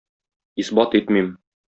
[0.63, 1.29] Исбат итмим